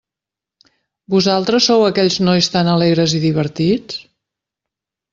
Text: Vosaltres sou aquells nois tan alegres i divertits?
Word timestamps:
Vosaltres 1.15 1.69
sou 1.71 1.87
aquells 1.89 2.19
nois 2.31 2.51
tan 2.57 2.73
alegres 2.75 3.17
i 3.19 3.23
divertits? 3.29 4.05